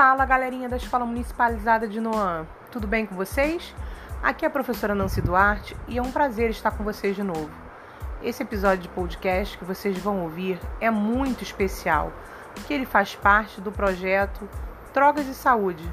Fala 0.00 0.24
galerinha 0.24 0.66
da 0.66 0.78
Escola 0.78 1.04
Municipalizada 1.04 1.86
de 1.86 2.00
Noan, 2.00 2.46
tudo 2.72 2.86
bem 2.86 3.04
com 3.04 3.14
vocês? 3.14 3.74
Aqui 4.22 4.46
é 4.46 4.48
a 4.48 4.50
professora 4.50 4.94
Nancy 4.94 5.20
Duarte 5.20 5.76
e 5.86 5.98
é 5.98 6.02
um 6.02 6.10
prazer 6.10 6.48
estar 6.48 6.70
com 6.70 6.82
vocês 6.82 7.14
de 7.14 7.22
novo. 7.22 7.50
Esse 8.22 8.42
episódio 8.42 8.84
de 8.84 8.88
podcast 8.88 9.58
que 9.58 9.64
vocês 9.66 9.98
vão 9.98 10.22
ouvir 10.22 10.58
é 10.80 10.90
muito 10.90 11.42
especial, 11.42 12.14
porque 12.54 12.72
ele 12.72 12.86
faz 12.86 13.14
parte 13.14 13.60
do 13.60 13.70
projeto 13.70 14.48
Drogas 14.94 15.26
e 15.26 15.34
Saúde, 15.34 15.86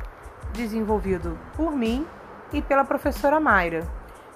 desenvolvido 0.54 1.38
por 1.58 1.74
mim 1.74 2.08
e 2.54 2.62
pela 2.62 2.86
professora 2.86 3.42
Mayra, 3.42 3.86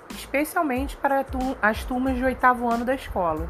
especialmente 0.10 0.98
para 0.98 1.26
as 1.62 1.86
turmas 1.86 2.18
de 2.18 2.26
oitavo 2.26 2.70
ano 2.70 2.84
da 2.84 2.94
escola. 2.94 3.50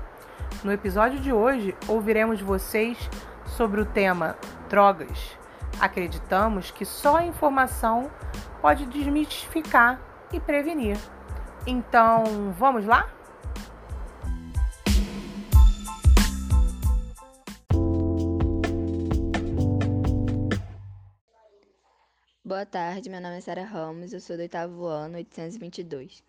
No 0.63 0.71
episódio 0.71 1.19
de 1.19 1.33
hoje, 1.33 1.75
ouviremos 1.87 2.39
vocês 2.41 3.09
sobre 3.43 3.81
o 3.81 3.85
tema 3.87 4.35
drogas. 4.69 5.40
Acreditamos 5.81 6.69
que 6.69 6.85
só 6.85 7.15
a 7.15 7.25
informação 7.25 8.11
pode 8.61 8.85
desmistificar 8.85 9.99
e 10.31 10.39
prevenir. 10.39 10.95
Então, 11.65 12.51
vamos 12.55 12.85
lá? 12.85 13.11
Boa 22.45 22.63
tarde, 22.63 23.09
meu 23.09 23.19
nome 23.19 23.37
é 23.37 23.41
Sara 23.41 23.63
Ramos, 23.63 24.13
eu 24.13 24.19
sou 24.19 24.35
do 24.35 24.43
oitavo 24.43 24.85
ano, 24.85 25.17
822. 25.17 26.23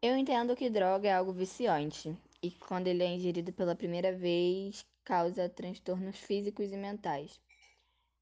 Eu 0.00 0.16
entendo 0.16 0.56
que 0.56 0.70
droga 0.70 1.06
é 1.06 1.12
algo 1.12 1.34
viciante 1.34 2.16
e 2.42 2.50
que 2.50 2.60
quando 2.60 2.86
ele 2.86 3.02
é 3.02 3.08
ingerido 3.08 3.52
pela 3.52 3.76
primeira 3.76 4.10
vez 4.10 4.86
causa 5.04 5.50
transtornos 5.50 6.16
físicos 6.16 6.72
e 6.72 6.76
mentais. 6.78 7.38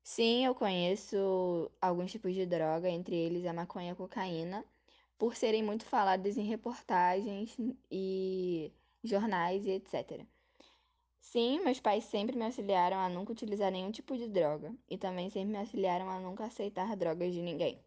Sim, 0.04 0.44
eu 0.46 0.54
conheço 0.54 1.70
alguns 1.80 2.10
tipos 2.12 2.34
de 2.34 2.46
droga, 2.46 2.88
entre 2.88 3.16
eles 3.16 3.44
a 3.46 3.52
maconha 3.52 3.88
e 3.88 3.92
a 3.92 3.94
cocaína, 3.96 4.64
por 5.18 5.34
serem 5.36 5.62
muito 5.62 5.84
faladas 5.84 6.36
em 6.38 6.44
reportagens 6.44 7.56
e 7.90 8.72
jornais 9.02 9.66
e 9.66 9.70
etc. 9.70 10.26
Sim, 11.20 11.60
meus 11.64 11.80
pais 11.80 12.04
sempre 12.04 12.36
me 12.36 12.44
auxiliaram 12.46 12.98
a 12.98 13.08
nunca 13.08 13.32
utilizar 13.32 13.72
nenhum 13.72 13.92
tipo 13.92 14.16
de 14.16 14.28
droga 14.28 14.74
e 14.90 14.98
também 14.98 15.30
sempre 15.30 15.52
me 15.52 15.58
auxiliaram 15.58 16.10
a 16.10 16.20
nunca 16.20 16.44
aceitar 16.46 16.96
drogas 16.96 17.32
de 17.34 17.42
ninguém. 17.42 17.80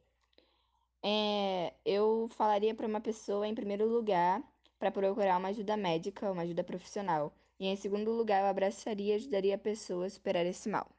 É, 1.04 1.74
eu 1.86 2.28
falaria 2.32 2.76
para 2.76 2.88
uma 2.88 3.00
pessoa, 3.00 3.48
em 3.48 3.56
primeiro 3.56 3.88
lugar, 3.88 4.44
para 4.80 4.92
procurar 4.92 5.38
uma 5.38 5.50
ajuda 5.50 5.78
médica, 5.78 6.32
uma 6.32 6.42
ajuda 6.44 6.64
profissional. 6.64 7.34
E 7.60 7.68
em 7.68 7.76
segundo 7.78 8.12
lugar, 8.12 8.42
eu 8.42 8.48
abraçaria 8.48 9.14
e 9.14 9.16
ajudaria 9.16 9.56
a 9.56 9.58
pessoa 9.58 10.06
a 10.06 10.10
superar 10.10 10.46
esse 10.46 10.68
mal. 10.70 10.95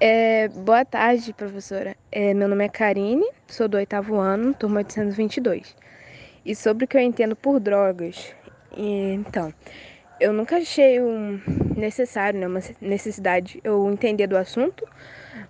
É, 0.00 0.46
boa 0.46 0.84
tarde, 0.84 1.32
professora. 1.32 1.96
É, 2.12 2.32
meu 2.32 2.46
nome 2.46 2.64
é 2.64 2.68
Karine, 2.68 3.28
sou 3.48 3.66
do 3.66 3.76
oitavo 3.76 4.14
ano, 4.14 4.54
turma 4.54 4.78
822. 4.78 5.74
E 6.46 6.54
sobre 6.54 6.84
o 6.84 6.88
que 6.88 6.96
eu 6.96 7.00
entendo 7.00 7.34
por 7.34 7.58
drogas, 7.58 8.32
então, 8.76 9.52
eu 10.20 10.32
nunca 10.32 10.58
achei 10.58 11.00
um 11.02 11.40
necessário, 11.76 12.38
né, 12.38 12.46
uma 12.46 12.60
necessidade 12.80 13.60
eu 13.64 13.90
entender 13.90 14.28
do 14.28 14.36
assunto, 14.36 14.86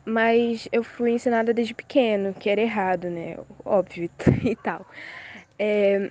mas 0.03 0.67
eu 0.73 0.83
fui 0.83 1.11
ensinada 1.11 1.53
desde 1.53 1.75
pequeno 1.75 2.33
que 2.33 2.49
era 2.49 2.63
errado, 2.63 3.11
né, 3.11 3.37
óbvio 3.67 4.09
e 4.43 4.57
tal. 4.57 4.87
É, 5.59 6.09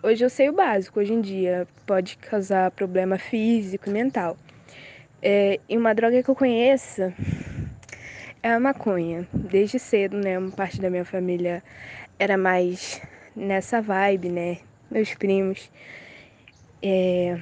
hoje 0.00 0.24
eu 0.24 0.30
sei 0.30 0.48
o 0.48 0.52
básico, 0.52 1.00
hoje 1.00 1.12
em 1.12 1.20
dia 1.20 1.66
pode 1.84 2.18
causar 2.18 2.70
problema 2.70 3.18
físico 3.18 3.88
e 3.88 3.92
mental. 3.92 4.36
É, 5.20 5.58
e 5.68 5.76
uma 5.76 5.92
droga 5.92 6.22
que 6.22 6.30
eu 6.30 6.36
conheça 6.36 7.12
é 8.44 8.52
a 8.52 8.60
maconha. 8.60 9.26
Desde 9.32 9.78
cedo, 9.78 10.18
né? 10.18 10.38
Uma 10.38 10.50
parte 10.50 10.78
da 10.78 10.90
minha 10.90 11.04
família 11.04 11.62
era 12.18 12.36
mais 12.36 13.00
nessa 13.34 13.80
vibe, 13.80 14.28
né? 14.28 14.58
Meus 14.90 15.14
primos. 15.14 15.70
É... 16.82 17.38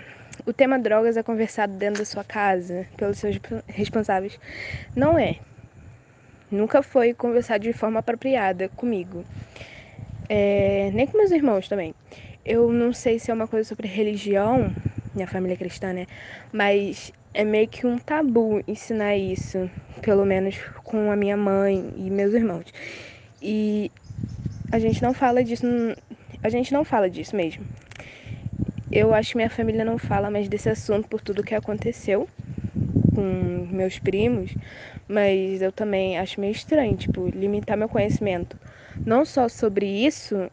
O 0.46 0.52
tema 0.52 0.78
drogas 0.78 1.16
é 1.16 1.22
conversado 1.22 1.74
dentro 1.74 1.98
da 1.98 2.04
sua 2.04 2.22
casa 2.22 2.86
pelos 2.96 3.18
seus 3.18 3.38
responsáveis. 3.66 4.38
Não 4.94 5.18
é. 5.18 5.38
Nunca 6.48 6.82
foi 6.82 7.12
conversado 7.12 7.64
de 7.64 7.72
forma 7.72 7.98
apropriada 7.98 8.68
comigo. 8.68 9.24
É... 10.28 10.88
Nem 10.94 11.08
com 11.08 11.18
meus 11.18 11.32
irmãos 11.32 11.68
também. 11.68 11.96
Eu 12.44 12.72
não 12.72 12.92
sei 12.92 13.18
se 13.18 13.28
é 13.28 13.34
uma 13.34 13.48
coisa 13.48 13.68
sobre 13.68 13.88
religião, 13.88 14.72
minha 15.16 15.26
família 15.26 15.54
é 15.54 15.56
cristã, 15.56 15.92
né? 15.92 16.06
Mas 16.52 17.12
é 17.34 17.44
meio 17.44 17.68
que 17.68 17.86
um 17.86 17.98
tabu 17.98 18.62
ensinar 18.66 19.16
isso, 19.16 19.70
pelo 20.00 20.24
menos 20.24 20.58
com 20.84 21.10
a 21.10 21.16
minha 21.16 21.36
mãe 21.36 21.92
e 21.96 22.10
meus 22.10 22.34
irmãos. 22.34 22.66
E 23.40 23.90
a 24.70 24.78
gente 24.78 25.02
não 25.02 25.14
fala 25.14 25.42
disso, 25.42 25.66
a 26.42 26.48
gente 26.48 26.72
não 26.72 26.84
fala 26.84 27.08
disso 27.08 27.34
mesmo. 27.34 27.66
Eu 28.90 29.14
acho 29.14 29.30
que 29.30 29.36
minha 29.36 29.50
família 29.50 29.84
não 29.84 29.96
fala 29.96 30.30
mais 30.30 30.48
desse 30.48 30.68
assunto 30.68 31.08
por 31.08 31.20
tudo 31.20 31.42
que 31.42 31.54
aconteceu 31.54 32.28
com 33.14 33.66
meus 33.70 33.98
primos, 33.98 34.54
mas 35.08 35.62
eu 35.62 35.72
também 35.72 36.18
acho 36.18 36.40
meio 36.40 36.52
estranho, 36.52 36.96
tipo, 36.96 37.28
limitar 37.28 37.76
meu 37.76 37.88
conhecimento 37.88 38.56
não 39.04 39.24
só 39.24 39.48
sobre 39.48 39.86
isso, 39.86 40.50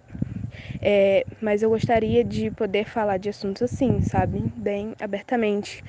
é, 0.81 1.25
mas 1.41 1.61
eu 1.61 1.69
gostaria 1.69 2.23
de 2.23 2.49
poder 2.51 2.85
falar 2.85 3.17
de 3.17 3.29
assuntos 3.29 3.61
assim, 3.61 4.01
sabe? 4.01 4.39
Bem 4.55 4.93
abertamente, 4.99 5.83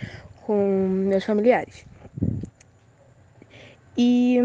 com 0.50 0.88
meus 0.88 1.25
familiares. 1.25 1.87
E 3.97 4.37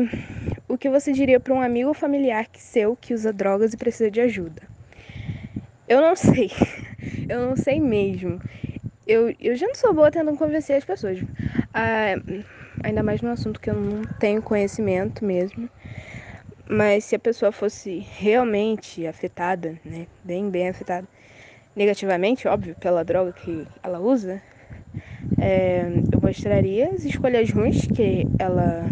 o 0.67 0.77
que 0.77 0.87
você 0.87 1.11
diria 1.11 1.39
para 1.39 1.51
um 1.51 1.59
amigo 1.59 1.87
ou 1.87 1.95
familiar 1.95 2.47
seu 2.53 2.95
que 2.95 3.11
usa 3.11 3.33
drogas 3.33 3.73
e 3.73 3.77
precisa 3.77 4.11
de 4.11 4.21
ajuda? 4.21 4.61
Eu 5.87 5.99
não 6.01 6.13
sei. 6.15 6.51
Eu 7.27 7.47
não 7.47 7.55
sei 7.55 7.79
mesmo. 7.79 8.39
Eu, 9.07 9.33
eu 9.39 9.55
já 9.55 9.65
não 9.65 9.73
sou 9.73 9.95
boa 9.95 10.11
tentando 10.11 10.37
convencer 10.37 10.77
as 10.77 10.85
pessoas. 10.85 11.17
Ah, 11.73 12.13
ainda 12.83 13.01
mais 13.01 13.23
no 13.23 13.31
assunto 13.31 13.59
que 13.59 13.71
eu 13.71 13.75
não 13.75 14.03
tenho 14.19 14.43
conhecimento 14.43 15.25
mesmo. 15.25 15.67
Mas 16.69 17.03
se 17.05 17.15
a 17.15 17.19
pessoa 17.19 17.51
fosse 17.51 18.05
realmente 18.19 19.07
afetada, 19.07 19.75
né, 19.83 20.05
bem, 20.23 20.51
bem 20.51 20.69
afetada, 20.69 21.07
negativamente, 21.75 22.47
óbvio, 22.47 22.75
pela 22.75 23.03
droga 23.03 23.33
que 23.33 23.65
ela 23.81 23.99
usa, 23.99 24.39
é, 25.45 25.83
eu 26.11 26.19
mostraria 26.19 26.89
as 26.89 27.05
escolhas 27.05 27.51
ruins 27.51 27.85
que 27.85 28.25
ela 28.39 28.89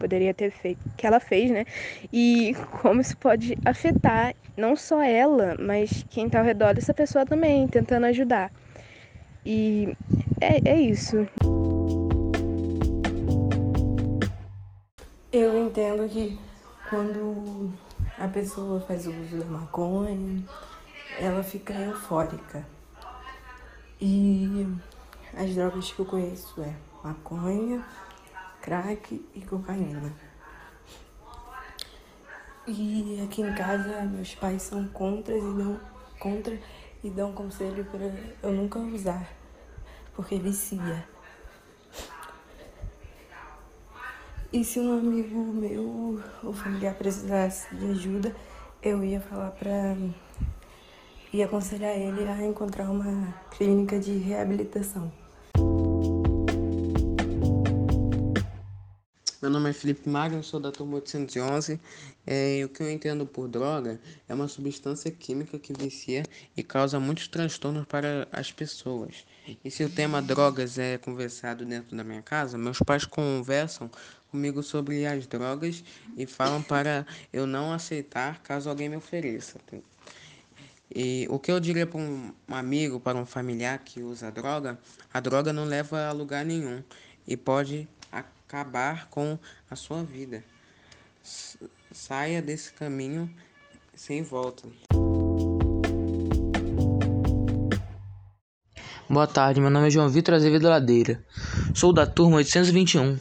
poderia 0.00 0.34
ter 0.34 0.50
feito, 0.50 0.80
que 0.96 1.06
ela 1.06 1.20
fez, 1.20 1.48
né? 1.48 1.64
E 2.12 2.56
como 2.80 3.00
isso 3.00 3.16
pode 3.16 3.56
afetar 3.64 4.34
não 4.56 4.74
só 4.74 5.00
ela, 5.00 5.54
mas 5.60 6.04
quem 6.10 6.26
está 6.26 6.40
ao 6.40 6.44
redor 6.44 6.74
dessa 6.74 6.92
pessoa 6.92 7.24
também, 7.24 7.68
tentando 7.68 8.06
ajudar. 8.06 8.50
E 9.46 9.96
é, 10.40 10.70
é 10.70 10.80
isso. 10.80 11.18
Eu 15.32 15.56
entendo 15.56 16.08
que 16.08 16.36
quando 16.90 17.72
a 18.18 18.26
pessoa 18.26 18.80
faz 18.80 19.06
uso 19.06 19.36
da 19.38 19.44
maconha, 19.44 20.42
ela 21.20 21.44
fica 21.44 21.72
eufórica. 21.74 22.66
E 24.00 24.66
as 25.34 25.54
drogas 25.54 25.90
que 25.90 26.00
eu 26.00 26.06
conheço 26.06 26.60
é 26.60 26.74
maconha, 27.02 27.84
crack 28.60 29.24
e 29.34 29.40
cocaína. 29.42 30.12
E 32.66 33.20
aqui 33.24 33.42
em 33.42 33.54
casa 33.54 34.02
meus 34.02 34.34
pais 34.34 34.62
são 34.62 34.86
contra 34.88 35.36
e 35.36 35.40
dão 35.40 35.80
contra 36.20 36.58
e 37.02 37.10
dão 37.10 37.32
conselho 37.32 37.84
para 37.86 38.12
eu 38.42 38.52
nunca 38.52 38.78
usar, 38.78 39.28
porque 40.14 40.38
vicia. 40.38 41.04
E 44.52 44.62
se 44.64 44.78
um 44.78 44.98
amigo 44.98 45.38
meu 45.38 46.22
ou 46.44 46.52
familiar 46.52 46.94
precisasse 46.94 47.74
de 47.74 47.86
ajuda, 47.86 48.36
eu 48.82 49.02
ia 49.02 49.20
falar 49.20 49.50
para 49.52 49.96
e 51.32 51.42
aconselhar 51.42 51.96
ele 51.96 52.28
a 52.28 52.44
encontrar 52.44 52.90
uma 52.90 53.34
clínica 53.50 53.98
de 53.98 54.12
reabilitação. 54.18 55.21
Meu 59.42 59.50
nome 59.50 59.70
é 59.70 59.72
Felipe 59.72 60.08
Magno, 60.08 60.40
sou 60.40 60.60
da 60.60 60.70
turma 60.70 60.94
811. 60.94 61.80
É, 62.24 62.62
o 62.64 62.68
que 62.68 62.80
eu 62.80 62.88
entendo 62.88 63.26
por 63.26 63.48
droga 63.48 64.00
é 64.28 64.34
uma 64.34 64.46
substância 64.46 65.10
química 65.10 65.58
que 65.58 65.72
vicia 65.72 66.22
e 66.56 66.62
causa 66.62 67.00
muitos 67.00 67.26
transtornos 67.26 67.84
para 67.86 68.28
as 68.30 68.52
pessoas. 68.52 69.24
E 69.64 69.68
se 69.68 69.82
o 69.82 69.90
tema 69.90 70.22
drogas 70.22 70.78
é 70.78 70.96
conversado 70.96 71.64
dentro 71.64 71.96
da 71.96 72.04
minha 72.04 72.22
casa, 72.22 72.56
meus 72.56 72.78
pais 72.78 73.04
conversam 73.04 73.90
comigo 74.30 74.62
sobre 74.62 75.04
as 75.06 75.26
drogas 75.26 75.82
e 76.16 76.24
falam 76.24 76.62
para 76.62 77.04
eu 77.32 77.44
não 77.44 77.72
aceitar 77.72 78.40
caso 78.44 78.70
alguém 78.70 78.88
me 78.88 78.96
ofereça. 78.96 79.58
E 80.94 81.26
o 81.28 81.40
que 81.40 81.50
eu 81.50 81.58
diria 81.58 81.84
para 81.84 81.98
um 81.98 82.32
amigo, 82.46 83.00
para 83.00 83.18
um 83.18 83.26
familiar 83.26 83.80
que 83.80 84.02
usa 84.02 84.30
droga, 84.30 84.78
a 85.12 85.18
droga 85.18 85.52
não 85.52 85.64
leva 85.64 86.06
a 86.06 86.12
lugar 86.12 86.44
nenhum. 86.44 86.80
e 87.26 87.36
pode 87.36 87.88
acabar 88.52 89.08
com 89.08 89.38
a 89.70 89.74
sua 89.74 90.04
vida. 90.04 90.44
Saia 91.90 92.42
desse 92.42 92.70
caminho 92.74 93.30
sem 93.94 94.22
volta. 94.22 94.68
Boa 99.08 99.26
tarde, 99.26 99.58
meu 99.58 99.70
nome 99.70 99.86
é 99.86 99.90
João 99.90 100.10
Vitor 100.10 100.34
Azevedo 100.34 100.68
Ladeira. 100.68 101.24
Sou 101.74 101.94
da 101.94 102.06
turma 102.06 102.36
821. 102.36 103.18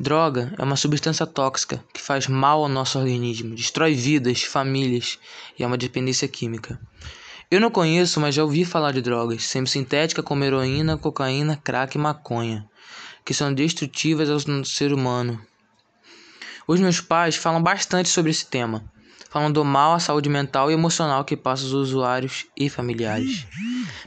Droga 0.00 0.54
é 0.58 0.62
uma 0.62 0.76
substância 0.76 1.26
tóxica 1.26 1.84
que 1.92 2.00
faz 2.00 2.26
mal 2.26 2.62
ao 2.62 2.68
nosso 2.68 2.98
organismo, 2.98 3.54
destrói 3.54 3.94
vidas, 3.94 4.42
famílias 4.42 5.18
e 5.58 5.64
é 5.64 5.66
uma 5.66 5.76
dependência 5.76 6.26
química. 6.28 6.80
Eu 7.50 7.60
não 7.60 7.70
conheço, 7.70 8.20
mas 8.20 8.34
já 8.34 8.42
ouvi 8.42 8.64
falar 8.64 8.92
de 8.92 9.02
drogas, 9.02 9.44
semi-sintética 9.44 10.22
como 10.22 10.44
heroína, 10.44 10.96
cocaína, 10.96 11.56
crack 11.62 11.96
e 11.96 12.00
maconha, 12.00 12.68
que 13.26 13.34
são 13.34 13.52
destrutivas 13.52 14.30
ao 14.30 14.64
ser 14.64 14.92
humano. 14.92 15.38
Os 16.66 16.78
meus 16.78 17.00
pais 17.00 17.34
falam 17.34 17.60
bastante 17.60 18.08
sobre 18.08 18.30
esse 18.30 18.46
tema, 18.46 18.84
falando 19.28 19.64
mal 19.64 19.94
à 19.94 19.98
saúde 19.98 20.28
mental 20.28 20.70
e 20.70 20.74
emocional 20.74 21.24
que 21.24 21.36
passa 21.36 21.64
os 21.64 21.72
usuários 21.72 22.46
e 22.56 22.70
familiares. 22.70 23.44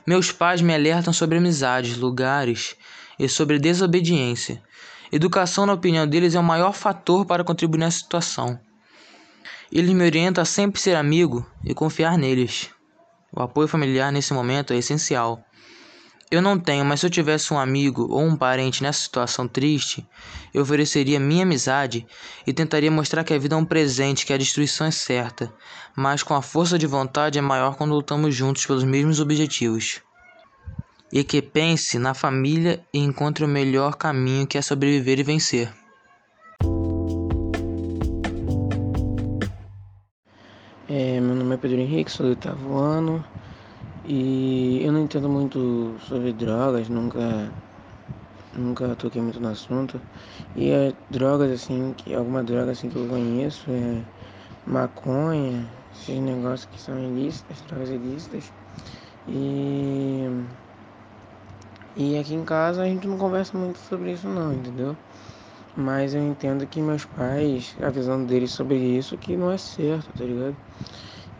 Meus 0.07 0.31
pais 0.31 0.61
me 0.61 0.73
alertam 0.73 1.11
sobre 1.11 1.37
amizades, 1.37 1.97
lugares 1.97 2.77
e 3.19 3.27
sobre 3.27 3.59
desobediência. 3.59 4.63
Educação, 5.11 5.65
na 5.65 5.73
opinião 5.73 6.07
deles, 6.07 6.33
é 6.33 6.39
o 6.39 6.43
maior 6.43 6.73
fator 6.73 7.25
para 7.25 7.43
contribuir 7.43 7.79
nessa 7.79 7.99
situação. 7.99 8.57
Eles 9.69 9.91
me 9.91 10.05
orientam 10.05 10.41
a 10.41 10.45
sempre 10.45 10.79
ser 10.79 10.95
amigo 10.95 11.45
e 11.65 11.73
confiar 11.73 12.17
neles. 12.17 12.69
O 13.31 13.41
apoio 13.41 13.67
familiar 13.67 14.11
nesse 14.13 14.33
momento 14.33 14.71
é 14.71 14.77
essencial. 14.77 15.43
Eu 16.31 16.43
não 16.43 16.59
tenho, 16.59 16.85
mas 16.85 16.99
se 16.99 17.07
eu 17.07 17.09
tivesse 17.09 17.51
um 17.51 17.57
amigo 17.57 18.07
ou 18.07 18.21
um 18.21 18.37
parente 18.37 18.83
nessa 18.83 19.01
situação 19.01 19.47
triste, 19.47 20.07
eu 20.53 20.61
ofereceria 20.61 21.19
minha 21.19 21.41
amizade 21.41 22.05
e 22.45 22.53
tentaria 22.53 22.91
mostrar 22.91 23.23
que 23.23 23.33
a 23.33 23.39
vida 23.39 23.55
é 23.55 23.57
um 23.57 23.65
presente, 23.65 24.27
que 24.27 24.33
a 24.33 24.37
destruição 24.37 24.85
é 24.85 24.91
certa, 24.91 25.51
mas 25.95 26.21
com 26.21 26.35
a 26.35 26.41
força 26.43 26.77
de 26.77 26.85
vontade 26.85 27.39
é 27.39 27.41
maior 27.41 27.75
quando 27.75 27.95
lutamos 27.95 28.35
juntos 28.35 28.63
pelos 28.63 28.83
mesmos 28.83 29.19
objetivos. 29.19 30.01
E 31.11 31.23
que 31.23 31.41
pense 31.41 31.97
na 31.97 32.13
família 32.13 32.79
e 32.93 32.99
encontre 32.99 33.43
o 33.43 33.47
melhor 33.47 33.95
caminho 33.95 34.45
que 34.45 34.59
é 34.59 34.61
sobreviver 34.61 35.17
e 35.17 35.23
vencer. 35.23 35.73
É, 40.87 41.19
meu 41.19 41.33
nome 41.33 41.55
é 41.55 41.57
Pedro 41.57 41.79
Henrique, 41.79 42.11
sou 42.11 42.27
do 42.27 42.29
oitavo 42.29 42.77
ano 42.77 43.25
e 44.11 44.83
eu 44.83 44.91
não 44.91 45.01
entendo 45.03 45.29
muito 45.29 45.95
sobre 46.07 46.33
drogas, 46.33 46.89
nunca, 46.89 47.53
nunca 48.57 48.95
toquei 48.95 49.21
muito 49.21 49.39
no 49.39 49.49
assunto. 49.49 50.01
E 50.55 50.71
é, 50.71 50.93
drogas 51.11 51.51
assim, 51.51 51.93
que 51.95 52.15
alguma 52.15 52.43
droga 52.43 52.71
assim 52.71 52.89
que 52.89 52.95
eu 52.95 53.07
conheço 53.07 53.69
é 53.69 54.01
maconha, 54.65 55.63
esses 55.93 56.19
negócios 56.19 56.65
que 56.65 56.81
são 56.81 56.97
ilícitas, 56.97 57.61
drogas 57.61 57.89
ilícitas. 57.89 58.51
E, 59.27 60.27
e 61.95 62.17
aqui 62.17 62.33
em 62.33 62.43
casa 62.43 62.81
a 62.81 62.85
gente 62.85 63.07
não 63.07 63.19
conversa 63.19 63.55
muito 63.55 63.77
sobre 63.77 64.13
isso 64.13 64.27
não, 64.27 64.51
entendeu? 64.51 64.97
Mas 65.75 66.15
eu 66.15 66.27
entendo 66.27 66.65
que 66.65 66.81
meus 66.81 67.05
pais, 67.05 67.75
a 67.79 67.91
visão 67.91 68.25
deles 68.25 68.49
sobre 68.49 68.75
isso, 68.75 69.15
que 69.19 69.37
não 69.37 69.51
é 69.51 69.57
certo, 69.59 70.11
tá 70.13 70.23
ligado? 70.23 70.57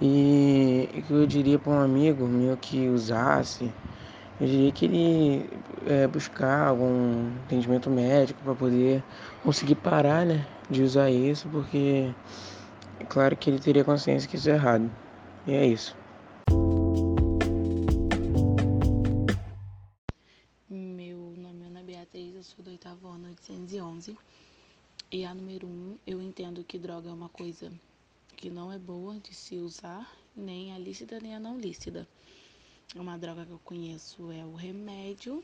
E 0.01 1.03
eu 1.09 1.27
diria 1.27 1.59
para 1.59 1.73
um 1.73 1.79
amigo 1.81 2.25
meu 2.25 2.55
que 2.55 2.87
usasse, 2.87 3.69
eu 4.39 4.47
diria 4.47 4.71
que 4.71 4.85
ele 4.85 5.49
é, 5.85 6.07
buscar 6.07 6.67
algum 6.67 7.29
atendimento 7.43 7.89
médico 7.89 8.41
para 8.41 8.55
poder 8.55 9.03
conseguir 9.43 9.75
parar, 9.75 10.25
né, 10.25 10.47
de 10.69 10.81
usar 10.83 11.11
isso, 11.11 11.49
porque 11.49 12.13
é 12.97 13.03
claro 13.03 13.35
que 13.35 13.49
ele 13.49 13.59
teria 13.59 13.83
consciência 13.83 14.29
que 14.29 14.37
isso 14.37 14.49
é 14.49 14.53
errado. 14.53 14.89
E 15.45 15.53
é 15.53 15.65
isso. 15.65 15.97
Meu 20.69 21.17
nome 21.37 21.65
é 21.65 21.67
Ana 21.67 21.83
Beatriz, 21.83 22.35
eu 22.35 22.43
sou 22.43 22.63
do 22.63 22.71
oitavo 22.71 23.09
ano 23.09 23.27
811. 23.27 24.17
E 25.11 25.25
a 25.25 25.33
número 25.33 25.67
um, 25.67 25.97
eu 26.07 26.21
entendo 26.21 26.63
que 26.63 26.79
droga 26.79 27.09
é 27.09 27.13
uma 27.13 27.27
coisa 27.27 27.69
que 28.39 28.49
não 28.49 28.71
é 28.71 28.79
boa 28.79 29.19
de 29.19 29.35
se 29.35 29.57
usar, 29.57 30.09
nem 30.33 30.71
a 30.71 30.79
lícita 30.79 31.19
nem 31.19 31.35
a 31.35 31.39
não 31.41 31.59
lícita. 31.59 32.07
Uma 32.95 33.17
droga 33.17 33.45
que 33.45 33.51
eu 33.51 33.59
conheço 33.65 34.31
é 34.31 34.45
o 34.45 34.55
remédio 34.55 35.43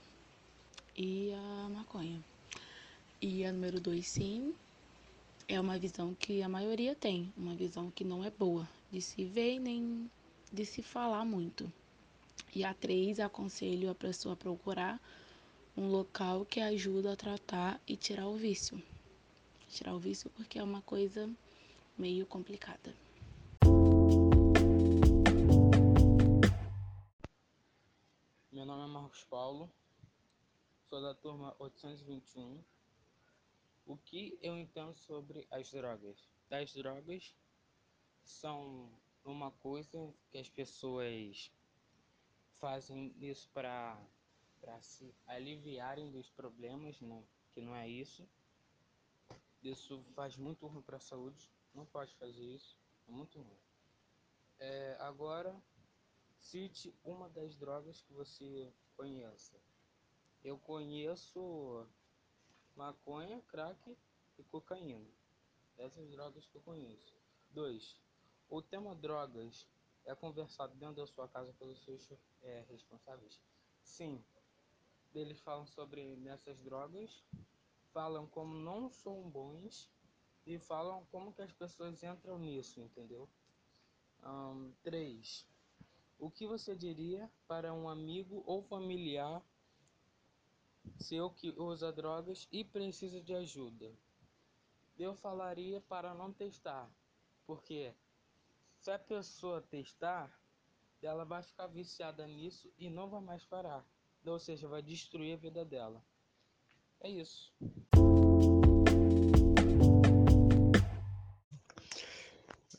e 0.95 1.33
a 1.33 1.69
maconha. 1.69 2.23
E 3.21 3.43
a 3.43 3.51
número 3.51 3.81
dois, 3.81 4.07
sim, 4.07 4.55
é 5.45 5.59
uma 5.59 5.77
visão 5.77 6.13
que 6.13 6.41
a 6.41 6.47
maioria 6.47 6.95
tem, 6.95 7.33
uma 7.35 7.53
visão 7.53 7.91
que 7.91 8.05
não 8.05 8.23
é 8.23 8.31
boa 8.31 8.65
de 8.89 9.01
se 9.01 9.25
ver 9.25 9.59
nem 9.59 10.09
de 10.49 10.65
se 10.65 10.81
falar 10.81 11.25
muito. 11.25 11.69
E 12.55 12.63
a 12.63 12.73
três, 12.73 13.19
aconselho 13.19 13.89
a 13.89 13.95
pessoa 13.95 14.35
a 14.35 14.37
procurar 14.37 15.01
um 15.75 15.89
local 15.89 16.45
que 16.45 16.61
ajuda 16.61 17.11
a 17.11 17.17
tratar 17.17 17.77
e 17.85 17.97
tirar 17.97 18.29
o 18.29 18.37
vício. 18.37 18.81
Tirar 19.69 19.93
o 19.93 19.99
vício 19.99 20.29
porque 20.29 20.57
é 20.57 20.63
uma 20.63 20.81
coisa 20.81 21.29
meio 21.97 22.25
complicada. 22.25 22.93
Meu 28.51 28.65
nome 28.65 28.83
é 28.83 28.87
Marcos 28.87 29.23
Paulo, 29.23 29.71
sou 30.89 31.01
da 31.01 31.13
turma 31.15 31.55
821. 31.57 32.61
O 33.85 33.97
que 33.97 34.37
eu 34.41 34.57
entendo 34.57 34.93
sobre 34.95 35.47
as 35.49 35.71
drogas? 35.71 36.29
As 36.51 36.73
drogas 36.73 37.33
são 38.23 38.91
uma 39.23 39.51
coisa 39.51 40.13
que 40.31 40.37
as 40.37 40.49
pessoas 40.49 41.49
fazem 42.59 43.15
isso 43.19 43.49
para 43.53 43.97
para 44.59 44.81
se 44.81 45.13
aliviarem 45.27 46.09
dos 46.09 46.27
problemas, 46.31 46.99
né? 46.99 47.23
Que 47.53 47.61
não 47.61 47.75
é 47.75 47.87
isso. 47.87 48.27
Isso 49.61 50.03
faz 50.15 50.35
muito 50.35 50.65
ruim 50.65 50.81
para 50.81 50.97
a 50.97 50.99
saúde 50.99 51.51
não 51.75 51.85
pode 51.85 52.15
fazer 52.15 52.43
isso, 52.43 52.77
é 53.07 53.11
muito 53.11 53.39
ruim. 53.39 53.59
É, 54.57 54.97
agora, 55.01 55.55
cite 56.39 56.95
uma 57.03 57.29
das 57.29 57.55
drogas 57.55 58.01
que 58.01 58.13
você 58.13 58.73
conheça. 58.95 59.59
Eu 60.43 60.57
conheço 60.57 61.85
maconha, 62.75 63.41
crack 63.47 63.97
e 64.37 64.43
cocaína. 64.43 65.09
Essas 65.77 66.09
drogas 66.09 66.45
que 66.47 66.55
eu 66.55 66.61
conheço. 66.61 67.13
2. 67.51 68.01
O 68.49 68.61
tema 68.61 68.95
drogas 68.95 69.67
é 70.05 70.13
conversado 70.15 70.75
dentro 70.75 70.95
da 70.95 71.07
sua 71.07 71.27
casa 71.27 71.53
pelos 71.53 71.83
seus 71.83 72.09
é, 72.41 72.63
responsáveis? 72.69 73.41
Sim. 73.83 74.23
Eles 75.13 75.39
falam 75.39 75.65
sobre 75.65 76.15
nessas 76.17 76.61
drogas, 76.61 77.23
falam 77.91 78.27
como 78.27 78.53
não 78.55 78.89
são 78.89 79.29
bons 79.29 79.89
e 80.45 80.59
falam 80.59 81.05
como 81.11 81.33
que 81.33 81.41
as 81.41 81.51
pessoas 81.51 82.03
entram 82.03 82.37
nisso, 82.37 82.79
entendeu? 82.79 83.27
3. 84.83 85.45
Um, 86.19 86.25
o 86.25 86.29
que 86.29 86.47
você 86.47 86.75
diria 86.75 87.29
para 87.47 87.73
um 87.73 87.89
amigo 87.89 88.43
ou 88.45 88.61
familiar 88.63 89.43
seu 90.99 91.29
que 91.29 91.49
usa 91.49 91.91
drogas 91.91 92.47
e 92.51 92.63
precisa 92.63 93.21
de 93.21 93.33
ajuda? 93.33 93.91
Eu 94.97 95.13
falaria 95.13 95.81
para 95.81 96.13
não 96.13 96.31
testar, 96.31 96.89
porque 97.45 97.93
se 98.79 98.91
a 98.91 98.99
pessoa 98.99 99.61
testar, 99.61 100.31
ela 101.01 101.25
vai 101.25 101.43
ficar 101.43 101.67
viciada 101.67 102.25
nisso 102.27 102.71
e 102.77 102.89
não 102.89 103.09
vai 103.09 103.21
mais 103.21 103.43
parar. 103.43 103.85
Ou 104.25 104.39
seja, 104.39 104.67
vai 104.67 104.81
destruir 104.81 105.33
a 105.33 105.37
vida 105.37 105.63
dela. 105.63 106.03
É 106.99 107.09
isso. 107.09 107.53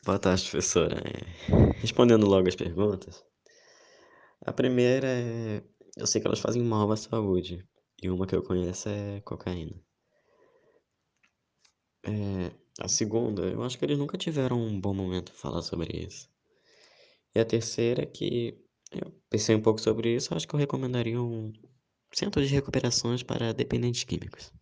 Boa 0.07 0.17
tarde, 0.17 0.49
professora. 0.49 1.03
É, 1.05 1.81
respondendo 1.81 2.25
logo 2.25 2.47
as 2.47 2.55
perguntas. 2.55 3.25
A 4.39 4.53
primeira 4.53 5.05
é. 5.05 5.61
Eu 5.97 6.07
sei 6.07 6.21
que 6.21 6.27
elas 6.27 6.39
fazem 6.39 6.63
mal 6.63 6.89
à 6.89 6.95
saúde. 6.95 7.67
E 8.01 8.09
uma 8.09 8.25
que 8.25 8.33
eu 8.33 8.41
conheço 8.41 8.87
é 8.87 9.19
cocaína. 9.19 9.75
É, 12.05 12.51
a 12.79 12.87
segunda, 12.87 13.41
eu 13.47 13.61
acho 13.63 13.77
que 13.77 13.83
eles 13.83 13.97
nunca 13.97 14.17
tiveram 14.17 14.57
um 14.57 14.79
bom 14.79 14.93
momento 14.93 15.33
para 15.33 15.41
falar 15.41 15.61
sobre 15.61 16.05
isso. 16.07 16.29
E 17.35 17.39
a 17.41 17.43
terceira 17.43 18.03
é 18.03 18.05
que 18.05 18.57
eu 18.93 19.11
pensei 19.29 19.57
um 19.57 19.61
pouco 19.61 19.81
sobre 19.81 20.15
isso, 20.15 20.33
acho 20.33 20.47
que 20.47 20.55
eu 20.55 20.59
recomendaria 20.59 21.21
um 21.21 21.51
centro 22.13 22.41
de 22.41 22.53
recuperações 22.53 23.23
para 23.23 23.53
dependentes 23.53 24.05
químicos. 24.05 24.53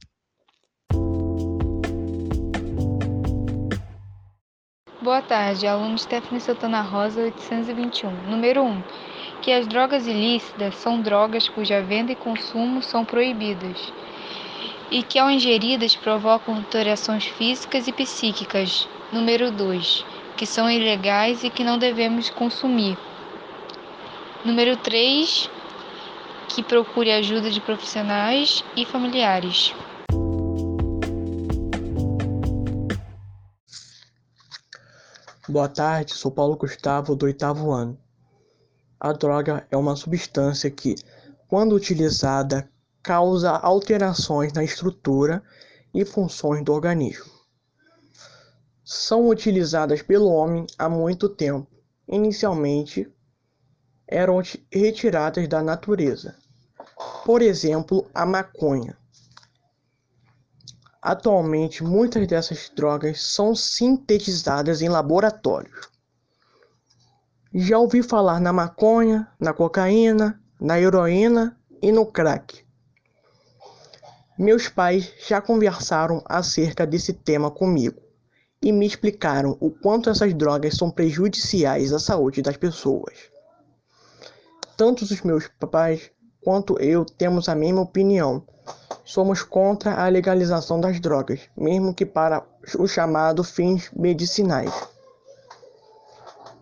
Boa 5.05 5.21
tarde, 5.21 5.67
aluno 5.67 5.99
Stephanie 5.99 6.41
Santana 6.41 6.81
Rosa, 6.81 7.21
821. 7.21 8.09
Número 8.27 8.63
1. 8.63 8.83
Que 9.39 9.51
as 9.51 9.67
drogas 9.67 10.07
ilícitas 10.07 10.77
são 10.77 10.99
drogas 10.99 11.47
cuja 11.47 11.79
venda 11.79 12.11
e 12.11 12.15
consumo 12.15 12.81
são 12.81 13.05
proibidas. 13.05 13.93
e 14.89 15.03
que, 15.03 15.19
ao 15.19 15.29
ingeridas, 15.29 15.95
provocam 15.95 16.55
alterações 16.55 17.23
físicas 17.23 17.87
e 17.87 17.91
psíquicas. 17.91 18.89
Número 19.11 19.51
2, 19.51 20.03
que 20.35 20.47
são 20.47 20.67
ilegais 20.67 21.43
e 21.43 21.51
que 21.51 21.63
não 21.63 21.77
devemos 21.77 22.31
consumir. 22.31 22.97
Número 24.43 24.75
3, 24.75 25.51
que 26.49 26.63
procure 26.63 27.11
ajuda 27.11 27.51
de 27.51 27.61
profissionais 27.61 28.63
e 28.75 28.83
familiares. 28.85 29.71
Boa 35.55 35.69
tarde, 35.69 36.13
sou 36.13 36.31
Paulo 36.31 36.57
Gustavo, 36.57 37.15
do 37.15 37.27
oitavo 37.27 37.71
ano. 37.71 37.97
A 38.99 39.13
droga 39.13 39.65
é 39.71 39.77
uma 39.77 39.95
substância 39.95 40.69
que, 40.69 40.95
quando 41.47 41.73
utilizada, 41.75 42.69
causa 43.01 43.51
alterações 43.51 44.51
na 44.51 44.65
estrutura 44.65 45.41
e 45.93 46.03
funções 46.03 46.61
do 46.61 46.73
organismo. 46.73 47.31
São 48.83 49.29
utilizadas 49.29 50.01
pelo 50.01 50.27
homem 50.27 50.67
há 50.77 50.89
muito 50.89 51.29
tempo. 51.29 51.71
Inicialmente, 52.05 53.09
eram 54.05 54.41
retiradas 54.69 55.47
da 55.47 55.63
natureza. 55.63 56.35
Por 57.23 57.41
exemplo, 57.41 58.05
a 58.13 58.25
maconha. 58.25 58.97
Atualmente, 61.05 61.83
muitas 61.83 62.25
dessas 62.25 62.71
drogas 62.75 63.21
são 63.21 63.53
sintetizadas 63.53 64.81
em 64.81 64.89
laboratórios. 64.89 65.87
Já 67.53 67.77
ouvi 67.77 68.01
falar 68.01 68.41
na 68.41 68.51
maconha, 68.51 69.27
na 69.39 69.53
cocaína, 69.53 70.41
na 70.59 70.79
heroína 70.79 71.55
e 71.79 71.91
no 71.91 72.07
crack. 72.07 72.65
Meus 74.35 74.67
pais 74.67 75.13
já 75.27 75.39
conversaram 75.39 76.23
acerca 76.25 76.87
desse 76.87 77.13
tema 77.13 77.51
comigo 77.51 78.01
e 78.59 78.71
me 78.71 78.87
explicaram 78.87 79.55
o 79.59 79.69
quanto 79.69 80.09
essas 80.09 80.33
drogas 80.33 80.75
são 80.75 80.89
prejudiciais 80.89 81.93
à 81.93 81.99
saúde 81.99 82.41
das 82.41 82.57
pessoas. 82.57 83.29
Tanto 84.75 85.03
os 85.03 85.21
meus 85.21 85.47
pais 85.69 86.09
quanto 86.45 86.79
eu 86.79 87.03
temos 87.03 87.49
a 87.49 87.55
mesma 87.55 87.81
opinião. 87.81 88.43
Somos 89.03 89.41
contra 89.41 89.95
a 89.95 90.07
legalização 90.07 90.79
das 90.79 90.99
drogas, 90.99 91.41
mesmo 91.57 91.91
que 91.91 92.05
para 92.05 92.45
o 92.77 92.87
chamado 92.87 93.43
fins 93.43 93.89
medicinais. 93.91 94.71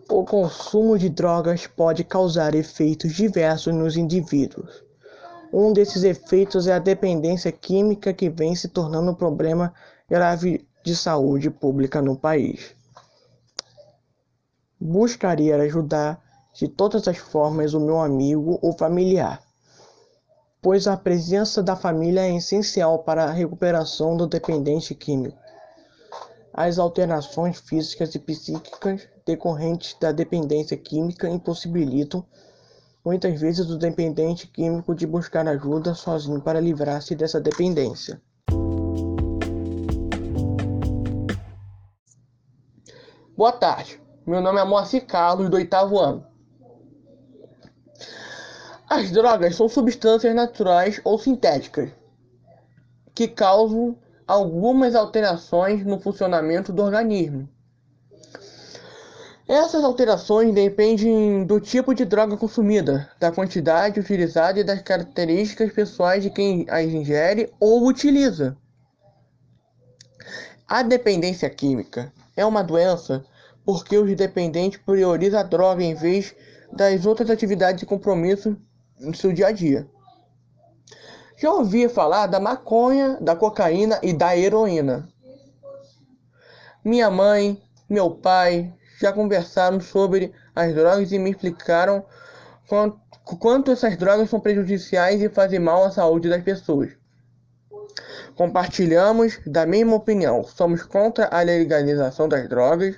O 0.08 0.24
consumo 0.24 0.98
de 0.98 1.10
drogas 1.10 1.66
pode 1.66 2.02
causar 2.02 2.54
efeitos 2.54 3.12
diversos 3.12 3.74
nos 3.74 3.96
indivíduos. 3.96 4.82
Um 5.52 5.70
desses 5.72 6.02
efeitos 6.02 6.66
é 6.66 6.72
a 6.72 6.78
dependência 6.78 7.52
química 7.52 8.12
que 8.14 8.30
vem 8.30 8.54
se 8.54 8.68
tornando 8.68 9.10
um 9.10 9.14
problema 9.14 9.74
grave 10.08 10.66
de 10.82 10.96
saúde 10.96 11.50
pública 11.50 12.00
no 12.00 12.16
país. 12.16 12.74
Buscaria 14.80 15.56
ajudar 15.56 16.22
de 16.54 16.68
todas 16.68 17.06
as 17.06 17.18
formas 17.18 17.74
o 17.74 17.80
meu 17.80 18.00
amigo 18.00 18.58
ou 18.62 18.72
familiar, 18.72 19.43
pois 20.64 20.86
a 20.86 20.96
presença 20.96 21.62
da 21.62 21.76
família 21.76 22.22
é 22.22 22.34
essencial 22.34 23.00
para 23.00 23.24
a 23.24 23.30
recuperação 23.30 24.16
do 24.16 24.26
dependente 24.26 24.94
químico. 24.94 25.36
As 26.54 26.78
alterações 26.78 27.60
físicas 27.60 28.14
e 28.14 28.18
psíquicas 28.18 29.06
decorrentes 29.26 29.94
da 30.00 30.10
dependência 30.10 30.74
química 30.74 31.28
impossibilitam 31.28 32.24
muitas 33.04 33.38
vezes 33.38 33.68
o 33.68 33.76
dependente 33.76 34.46
químico 34.46 34.94
de 34.94 35.06
buscar 35.06 35.46
ajuda 35.46 35.92
sozinho 35.92 36.40
para 36.40 36.60
livrar-se 36.60 37.14
dessa 37.14 37.38
dependência. 37.38 38.18
Boa 43.36 43.52
tarde, 43.52 44.00
meu 44.26 44.40
nome 44.40 44.60
é 44.60 44.64
Moacir 44.64 45.04
Carlos, 45.04 45.50
do 45.50 45.56
oitavo 45.56 45.98
ano. 45.98 46.33
As 48.96 49.10
drogas 49.10 49.56
são 49.56 49.68
substâncias 49.68 50.32
naturais 50.32 51.00
ou 51.02 51.18
sintéticas 51.18 51.90
que 53.12 53.26
causam 53.26 53.98
algumas 54.24 54.94
alterações 54.94 55.84
no 55.84 55.98
funcionamento 55.98 56.72
do 56.72 56.80
organismo. 56.80 57.48
Essas 59.48 59.82
alterações 59.82 60.54
dependem 60.54 61.44
do 61.44 61.58
tipo 61.58 61.92
de 61.92 62.04
droga 62.04 62.36
consumida, 62.36 63.10
da 63.18 63.32
quantidade 63.32 63.98
utilizada 63.98 64.60
e 64.60 64.64
das 64.64 64.80
características 64.80 65.72
pessoais 65.72 66.22
de 66.22 66.30
quem 66.30 66.64
as 66.70 66.86
ingere 66.86 67.52
ou 67.58 67.88
utiliza. 67.88 68.56
A 70.68 70.84
dependência 70.84 71.50
química 71.50 72.12
é 72.36 72.46
uma 72.46 72.62
doença 72.62 73.24
porque 73.64 73.98
os 73.98 74.14
dependentes 74.14 74.78
priorizam 74.86 75.40
a 75.40 75.42
droga 75.42 75.82
em 75.82 75.96
vez 75.96 76.32
das 76.72 77.04
outras 77.04 77.28
atividades 77.28 77.82
e 77.82 77.86
compromissos 77.86 78.54
no 78.98 79.14
seu 79.14 79.32
dia 79.32 79.48
a 79.48 79.52
dia. 79.52 79.86
Já 81.36 81.52
ouvi 81.52 81.88
falar 81.88 82.26
da 82.26 82.38
maconha, 82.38 83.18
da 83.20 83.34
cocaína 83.34 83.98
e 84.02 84.12
da 84.12 84.36
heroína. 84.36 85.08
Minha 86.84 87.10
mãe, 87.10 87.62
meu 87.88 88.10
pai 88.10 88.72
já 89.00 89.12
conversaram 89.12 89.80
sobre 89.80 90.32
as 90.54 90.74
drogas 90.74 91.10
e 91.12 91.18
me 91.18 91.30
explicaram 91.30 92.04
quanto, 92.68 92.98
quanto 93.38 93.70
essas 93.70 93.96
drogas 93.96 94.30
são 94.30 94.40
prejudiciais 94.40 95.20
e 95.20 95.28
fazem 95.28 95.58
mal 95.58 95.84
à 95.84 95.90
saúde 95.90 96.28
das 96.28 96.42
pessoas. 96.42 96.92
Compartilhamos 98.36 99.38
da 99.46 99.66
mesma 99.66 99.96
opinião. 99.96 100.44
Somos 100.44 100.82
contra 100.82 101.26
a 101.26 101.40
legalização 101.42 102.28
das 102.28 102.48
drogas, 102.48 102.96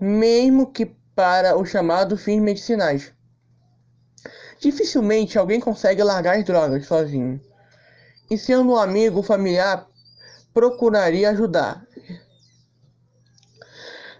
mesmo 0.00 0.70
que 0.70 0.86
para 1.14 1.56
os 1.58 1.68
chamados 1.68 2.22
fins 2.22 2.40
medicinais. 2.40 3.12
Dificilmente 4.60 5.38
alguém 5.38 5.58
consegue 5.58 6.02
largar 6.02 6.36
as 6.36 6.44
drogas 6.44 6.86
sozinho. 6.86 7.40
E 8.30 8.36
sendo 8.36 8.72
um 8.72 8.76
amigo 8.76 9.16
ou 9.16 9.22
familiar, 9.22 9.88
procuraria 10.52 11.30
ajudar. 11.30 11.86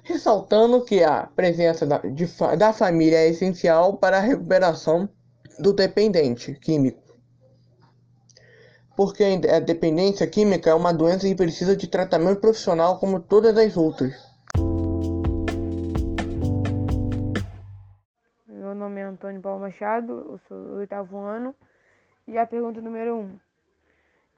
Ressaltando 0.03 0.83
que 0.83 1.05
a 1.05 1.27
presença 1.27 1.87
da, 1.87 1.99
de, 1.99 2.27
da 2.59 2.73
família 2.73 3.19
é 3.19 3.29
essencial 3.29 3.99
para 3.99 4.17
a 4.17 4.21
recuperação 4.21 5.09
do 5.59 5.75
dependente 5.75 6.55
químico. 6.55 7.03
Porque 8.97 9.23
a 9.25 9.61
dependência 9.61 10.27
química 10.27 10.71
é 10.71 10.75
uma 10.75 10.93
doença 10.93 11.29
que 11.29 11.35
precisa 11.35 11.77
de 11.77 11.87
tratamento 11.87 12.41
profissional 12.41 12.99
como 12.99 13.21
todas 13.21 13.57
as 13.57 13.77
outras. 13.77 14.30
Antônio 19.11 19.41
Paulo 19.41 19.61
Machado, 19.61 20.13
eu 20.13 20.39
sou 20.49 20.77
oitavo 20.77 21.19
ano. 21.19 21.55
E 22.27 22.39
a 22.39 22.47
pergunta 22.47 22.81
número 22.81 23.17
um. 23.17 23.39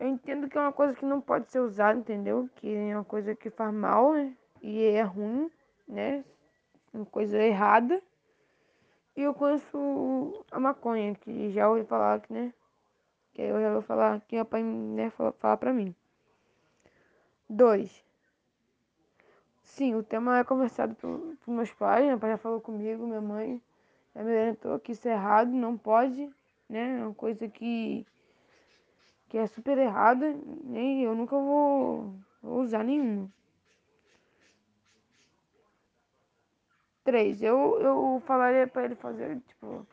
Eu 0.01 0.09
entendo 0.09 0.49
que 0.49 0.57
é 0.57 0.61
uma 0.61 0.73
coisa 0.73 0.95
que 0.95 1.05
não 1.05 1.21
pode 1.21 1.51
ser 1.51 1.61
usada, 1.61 1.99
entendeu? 1.99 2.49
Que 2.57 2.75
é 2.75 2.97
uma 2.97 3.05
coisa 3.05 3.35
que 3.35 3.51
faz 3.51 3.73
mal, 3.73 4.13
né? 4.15 4.37
E 4.61 4.83
é 4.85 5.03
ruim, 5.03 5.51
né? 5.87 6.25
Uma 6.93 7.07
coisa 7.07 7.39
errada. 7.39 8.03
E 9.15 9.23
eu 9.23 9.35
conheço 9.35 10.45
a 10.51 10.59
maconha, 10.59 11.15
que 11.15 11.51
já 11.51 11.69
ouvi 11.69 11.85
falar 11.85 12.21
que, 12.21 12.33
né? 12.33 12.53
Que 13.35 13.43
eu 13.43 13.61
já 13.61 13.73
vou 13.73 13.83
falar 13.83 14.21
que 14.23 14.37
meu 14.37 14.45
pai 14.45 14.63
né, 14.63 15.11
falar 15.11 15.57
pra 15.57 15.73
mim. 15.73 15.95
Dois. 17.49 18.03
Sim, 19.63 19.95
o 19.95 20.03
tema 20.03 20.39
é 20.39 20.45
conversado 20.45 20.95
por 20.95 21.37
meus 21.47 21.73
pais, 21.73 22.07
meu 22.07 22.19
pai 22.19 22.31
já 22.31 22.39
falou 22.39 22.61
comigo, 22.61 23.07
minha 23.07 23.21
mãe 23.21 23.63
já 24.15 24.23
me 24.23 24.31
orientou 24.31 24.79
que 24.79 24.93
isso 24.93 25.09
é 25.09 25.13
errado, 25.13 25.51
não 25.51 25.77
pode, 25.77 26.31
né? 26.69 26.99
É 27.01 27.05
uma 27.05 27.15
coisa 27.15 27.49
que, 27.49 28.07
que 29.29 29.39
é 29.39 29.47
super 29.47 29.79
errada, 29.79 30.35
nem 30.65 31.03
eu 31.03 31.15
nunca 31.15 31.37
vou, 31.37 32.15
vou 32.43 32.61
usar 32.61 32.85
nenhuma. 32.85 33.31
Três, 37.05 37.43
eu, 37.43 37.81
eu 37.81 38.23
falaria 38.27 38.67
pra 38.67 38.85
ele 38.85 38.95
fazer, 38.95 39.41
tipo, 39.41 39.85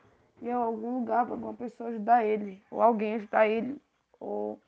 ir 0.42 0.52
a 0.52 0.58
algum 0.58 1.00
lugar 1.00 1.26
pra 1.26 1.34
alguma 1.34 1.54
pessoa 1.56 1.90
ajudar 1.90 2.24
ele, 2.24 2.62
ou 2.70 2.82
alguém 2.82 3.16
ajudar 3.16 3.48
ele, 3.48 3.82
ou, 4.20 4.60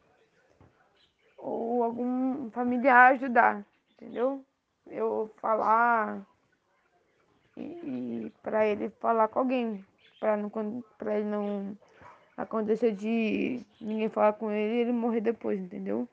ou 1.37 1.83
algum 1.83 2.49
familiar 2.49 3.11
ajudar, 3.11 3.63
entendeu? 3.93 4.43
Eu 4.87 5.29
falar 5.37 6.25
e, 7.57 8.31
para 8.41 8.65
ele 8.65 8.89
falar 8.89 9.27
com 9.27 9.39
alguém, 9.39 9.85
para 10.19 10.37
não 10.37 10.49
para 10.97 11.19
ele 11.19 11.29
não 11.29 11.77
acontecer 12.37 12.91
de 12.91 13.65
ninguém 13.79 14.09
falar 14.09 14.33
com 14.33 14.51
ele 14.51 14.75
e 14.75 14.79
ele 14.81 14.91
morrer 14.91 15.21
depois, 15.21 15.59
entendeu? 15.59 16.07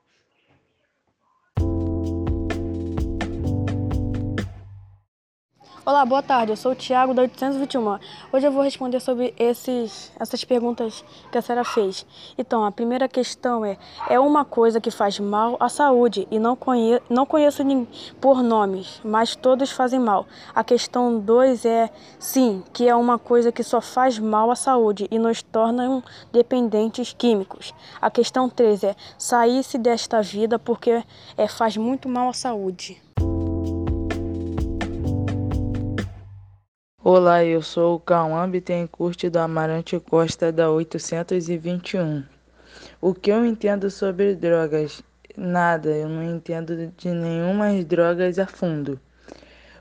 Olá, 5.88 6.04
boa 6.04 6.23
tarde. 6.23 6.52
Eu 6.52 6.57
sou 6.59 6.73
o 6.73 6.75
Thiago 6.75 7.14
da 7.14 7.23
821. 7.23 7.99
Hoje 8.30 8.47
eu 8.47 8.52
vou 8.52 8.62
responder 8.62 9.00
sobre 9.00 9.33
esses, 9.38 10.12
essas 10.21 10.45
perguntas 10.45 11.02
que 11.33 11.38
a 11.38 11.40
senhora 11.40 11.64
fez. 11.64 12.04
Então, 12.37 12.62
a 12.62 12.71
primeira 12.71 13.09
questão 13.09 13.64
é: 13.64 13.78
é 14.07 14.21
uma 14.21 14.45
coisa 14.45 14.83
que 14.83 14.90
faz 14.90 15.18
mal 15.18 15.57
à 15.59 15.71
saúde 15.71 16.28
e 16.30 16.38
não, 16.38 16.54
conhe 16.54 17.00
não 17.09 17.25
conheço 17.25 17.62
por 18.21 18.42
nomes, 18.42 19.00
mas 19.02 19.35
todos 19.35 19.71
fazem 19.71 19.99
mal. 19.99 20.26
A 20.54 20.62
questão 20.62 21.18
2 21.18 21.64
é: 21.64 21.88
sim, 22.18 22.62
que 22.71 22.87
é 22.87 22.95
uma 22.95 23.18
coisa 23.18 23.50
que 23.50 23.62
só 23.62 23.80
faz 23.80 24.18
mal 24.18 24.50
à 24.50 24.57
saúde 24.57 25.09
e 25.11 25.18
nos 25.18 25.40
torna 25.40 26.04
dependentes 26.30 27.14
químicos. 27.14 27.73
A 27.99 28.11
questão 28.11 28.50
3 28.50 28.85
é: 28.85 28.97
sair-se 29.16 29.78
desta 29.78 30.21
vida 30.21 30.59
porque 30.59 31.02
é, 31.35 31.49
faz 31.49 31.78
muito 31.78 32.11
mal 32.11 32.28
à 32.28 32.35
saúde. 32.35 33.00
Olá, 37.04 37.44
eu 37.44 37.62
sou 37.62 37.94
o 37.94 38.00
Cauã 38.00 38.50
Bittencourt 38.50 39.30
do 39.30 39.38
Amarante 39.38 40.00
Costa 40.00 40.50
da 40.50 40.68
821. 40.68 42.24
O 43.00 43.14
que 43.14 43.30
eu 43.30 43.46
entendo 43.46 43.88
sobre 43.88 44.34
drogas? 44.34 45.00
Nada, 45.36 45.90
eu 45.90 46.08
não 46.08 46.24
entendo 46.24 46.92
de 46.96 47.08
nenhuma 47.10 47.72
drogas 47.84 48.36
a 48.40 48.48
fundo. 48.48 49.00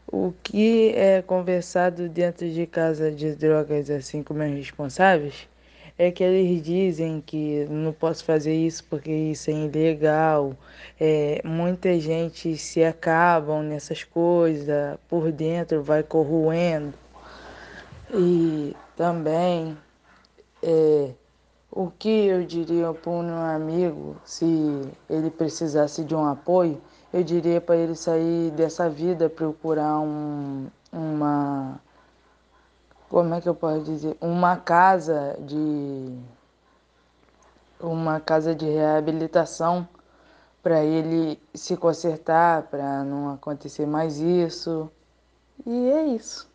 O 0.05 0.31
que 0.43 0.93
é 0.95 1.24
conversado 1.24 2.07
dentro 2.07 2.47
de 2.47 2.67
casa 2.67 3.12
de 3.12 3.33
drogas 3.36 3.89
assim 3.89 4.21
com 4.21 4.36
meus 4.36 4.55
responsáveis 4.55 5.50
é 5.97 6.12
que 6.12 6.24
eles 6.24 6.62
dizem 6.62 7.19
que 7.25 7.65
não 7.67 7.93
posso 7.93 8.24
fazer 8.24 8.53
isso 8.53 8.83
porque 8.83 9.12
isso 9.12 9.50
é 9.50 9.53
ilegal. 9.53 10.55
É, 11.00 11.41
muita 11.43 12.00
gente 12.00 12.55
se 12.57 12.83
acabam 12.83 13.63
nessas 13.63 14.03
coisas, 14.03 15.00
por 15.09 15.31
dentro 15.31 15.81
vai 15.81 16.03
corroendo. 16.03 16.93
E 18.14 18.76
também 18.96 19.78
é, 20.64 21.14
o 21.72 21.92
que 21.92 22.28
eu 22.28 22.46
diria 22.46 22.94
para 22.94 23.12
um 23.12 23.38
amigo, 23.38 24.16
se 24.24 24.90
ele 25.10 25.30
precisasse 25.30 26.04
de 26.04 26.16
um 26.16 26.26
apoio, 26.26 26.82
eu 27.14 27.24
diria 27.24 27.60
para 27.60 27.76
ele 27.76 27.96
sair 27.96 28.52
dessa 28.52 28.90
vida, 28.90 29.30
procurar 29.30 30.00
um, 30.00 30.68
uma. 30.92 31.80
Como 33.10 33.34
é 33.34 33.42
que 33.42 33.48
eu 33.48 33.56
posso 33.56 33.82
dizer? 33.84 34.18
Uma 34.20 34.58
casa 34.58 35.38
de. 35.40 36.18
Uma 37.80 38.20
casa 38.20 38.56
de 38.56 38.66
reabilitação 38.66 39.88
para 40.64 40.84
ele 40.84 41.40
se 41.54 41.78
consertar, 41.78 42.64
para 42.64 43.04
não 43.04 43.34
acontecer 43.34 43.86
mais 43.86 44.20
isso. 44.20 44.90
E 45.66 45.90
é 45.92 46.08
isso. 46.08 46.50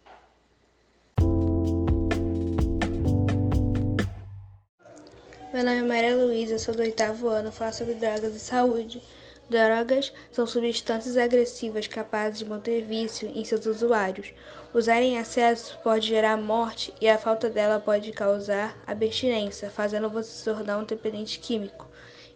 Meu 5.52 5.62
nome 5.62 5.80
é 5.80 5.82
Maria 5.82 6.16
Luísa, 6.16 6.58
sou 6.58 6.74
do 6.74 6.80
oitavo 6.80 7.28
ano, 7.28 7.52
falo 7.52 7.74
sobre 7.74 7.92
drogas 7.92 8.34
e 8.34 8.40
saúde. 8.40 9.02
Drogas 9.50 10.10
são 10.30 10.46
substâncias 10.46 11.18
agressivas 11.18 11.86
capazes 11.86 12.38
de 12.38 12.46
manter 12.46 12.82
vício 12.86 13.30
em 13.34 13.44
seus 13.44 13.66
usuários. 13.66 14.32
Usar 14.72 15.02
em 15.02 15.18
excesso 15.18 15.78
pode 15.84 16.08
gerar 16.08 16.38
morte 16.38 16.94
e 17.02 17.06
a 17.06 17.18
falta 17.18 17.50
dela 17.50 17.78
pode 17.78 18.12
causar 18.12 18.82
abstinência, 18.86 19.68
fazendo 19.68 20.08
você 20.08 20.30
se 20.30 20.44
tornar 20.44 20.78
um 20.78 20.84
dependente 20.84 21.38
químico. 21.38 21.86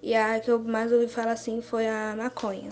E 0.03 0.15
a 0.15 0.39
que 0.39 0.51
eu 0.51 0.59
mais 0.59 0.93
ouvi 0.93 1.09
falar 1.09 1.33
assim 1.33 1.63
foi 1.63 1.89
a 1.89 2.15
maconha. 2.15 2.69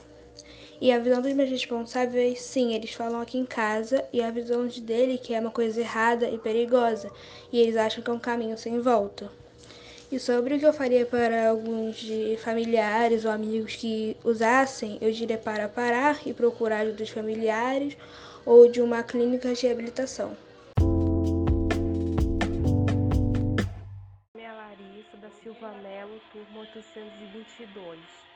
E 0.79 0.93
a 0.93 0.99
visão 0.99 1.23
dos 1.23 1.33
meus 1.33 1.49
responsáveis, 1.49 2.43
sim, 2.43 2.75
eles 2.75 2.93
falam 2.93 3.23
aqui 3.23 3.39
em 3.39 3.47
casa, 3.47 4.05
e 4.13 4.21
a 4.21 4.31
visão 4.31 4.67
dele 4.67 5.17
que 5.17 5.33
é 5.33 5.41
uma 5.41 5.51
coisa 5.51 5.81
errada 5.81 6.29
e 6.29 6.37
perigosa, 6.37 7.11
e 7.51 7.59
eles 7.59 7.79
acham 7.79 8.05
que 8.05 8.11
é 8.11 8.13
um 8.13 8.19
caminho 8.19 8.59
sem 8.59 8.79
volta. 8.79 9.33
E 10.15 10.21
sobre 10.21 10.55
o 10.55 10.61
que 10.61 10.65
eu 10.65 10.73
faria 10.73 11.05
para 11.05 11.49
alguns 11.49 11.97
de 11.97 12.37
familiares 12.37 13.25
ou 13.25 13.33
amigos 13.33 13.75
que 13.75 14.17
usassem, 14.23 14.97
eu 15.01 15.11
diria 15.11 15.37
para 15.37 15.69
parar 15.69 16.25
e 16.25 16.33
procurar 16.33 16.83
ajuda 16.83 16.99
dos 16.99 17.11
familiares 17.11 17.97
ou 18.47 18.71
de 18.71 18.81
uma 18.81 19.03
clínica 19.03 19.53
de 19.53 19.67
reabilitação. 19.67 20.37
Minha 24.37 24.53
Larissa 24.53 25.17
da 25.21 25.31
Silva 25.43 25.73
Melo, 25.83 26.21
turma 26.31 26.61
822. 26.61 28.34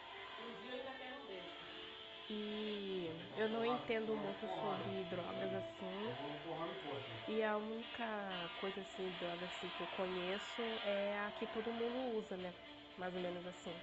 E 2.29 3.09
eu 3.35 3.49
não 3.49 3.65
entendo 3.65 4.17
muito 4.17 4.49
sobre 4.49 5.05
drogas 5.05 5.53
assim. 5.53 6.17
E 7.27 7.43
a 7.43 7.57
única 7.59 8.51
coisa 8.57 8.81
assim, 8.81 9.11
droga 9.13 9.47
assim, 9.47 9.69
que 9.71 9.83
eu 9.83 9.87
conheço 9.87 10.81
é 10.83 11.19
a 11.19 11.31
que 11.31 11.47
todo 11.47 11.73
mundo 11.73 11.99
usa, 12.01 12.37
né? 12.37 12.55
Mais 12.97 13.15
ou 13.15 13.21
menos 13.21 13.47
assim. 13.47 13.81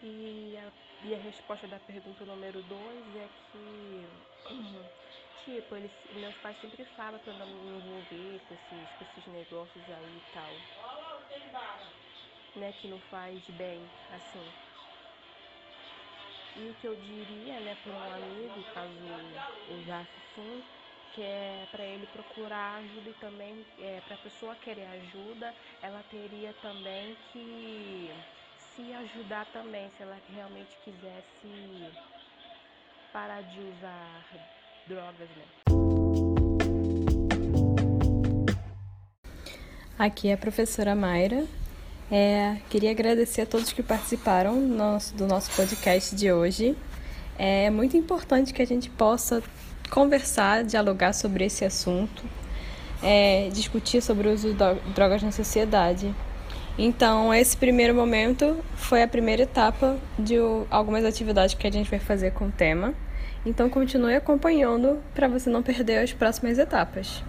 E 0.00 0.56
a, 0.56 0.72
e 1.00 1.14
a 1.14 1.18
resposta 1.18 1.66
da 1.68 1.80
pergunta 1.80 2.24
número 2.24 2.62
2 2.62 3.14
é 3.14 3.28
que, 3.28 4.06
tipo, 5.36 5.74
eles, 5.76 6.06
meus 6.10 6.36
pais 6.38 6.58
sempre 6.58 6.84
falam 6.84 7.20
pra 7.20 7.32
eu 7.32 7.36
não 7.36 7.46
me 7.46 7.74
envolver 7.76 8.40
com 8.46 8.54
esses, 8.54 8.92
com 8.92 9.02
esses 9.04 9.26
negócios 9.26 9.88
aí 9.90 10.18
e 10.18 10.22
tal. 10.22 10.64
Né, 12.54 12.72
que 12.72 12.86
não 12.88 12.98
faz 13.00 13.48
bem, 13.48 13.90
assim. 14.08 14.52
E 16.60 16.70
o 16.70 16.74
que 16.80 16.86
eu 16.88 16.96
diria, 16.96 17.60
né, 17.60 17.76
para 17.84 17.92
um 17.92 18.14
amigo, 18.14 18.64
caso 18.74 18.90
usasse 19.80 20.10
sim, 20.34 20.62
que 21.14 21.22
é 21.22 21.66
para 21.70 21.84
ele 21.84 22.06
procurar 22.12 22.78
ajuda 22.78 23.10
e 23.10 23.14
também 23.20 23.64
é, 23.78 24.00
para 24.06 24.16
a 24.16 24.18
pessoa 24.18 24.56
querer 24.56 24.86
ajuda, 24.86 25.54
ela 25.80 26.02
teria 26.10 26.52
também 26.60 27.16
que 27.32 28.10
se 28.74 28.92
ajudar 28.92 29.46
também, 29.52 29.88
se 29.96 30.02
ela 30.02 30.18
realmente 30.34 30.76
quisesse 30.84 31.92
parar 33.12 33.42
de 33.42 33.60
usar 33.60 34.24
drogas, 34.88 35.28
né? 35.30 35.44
Aqui 39.98 40.28
é 40.28 40.34
a 40.34 40.38
professora 40.38 40.94
Mayra, 40.94 41.46
é, 42.10 42.56
queria 42.70 42.90
agradecer 42.90 43.42
a 43.42 43.46
todos 43.46 43.72
que 43.72 43.82
participaram 43.82 44.56
nosso, 44.60 45.14
do 45.14 45.26
nosso 45.26 45.50
podcast 45.50 46.14
de 46.16 46.32
hoje. 46.32 46.76
É 47.38 47.70
muito 47.70 47.96
importante 47.96 48.52
que 48.52 48.62
a 48.62 48.66
gente 48.66 48.88
possa 48.90 49.42
conversar, 49.90 50.64
dialogar 50.64 51.12
sobre 51.12 51.44
esse 51.44 51.64
assunto, 51.64 52.24
é, 53.02 53.48
discutir 53.52 54.02
sobre 54.02 54.28
o 54.28 54.32
uso 54.32 54.52
de 54.52 54.92
drogas 54.94 55.22
na 55.22 55.30
sociedade. 55.30 56.14
Então, 56.78 57.34
esse 57.34 57.56
primeiro 57.56 57.94
momento 57.94 58.56
foi 58.76 59.02
a 59.02 59.08
primeira 59.08 59.42
etapa 59.42 59.98
de 60.18 60.36
algumas 60.70 61.04
atividades 61.04 61.54
que 61.54 61.66
a 61.66 61.72
gente 61.72 61.90
vai 61.90 61.98
fazer 61.98 62.32
com 62.32 62.46
o 62.46 62.50
tema. 62.50 62.94
Então, 63.44 63.68
continue 63.68 64.14
acompanhando 64.14 64.98
para 65.14 65.28
você 65.28 65.50
não 65.50 65.62
perder 65.62 65.98
as 65.98 66.12
próximas 66.12 66.58
etapas. 66.58 67.22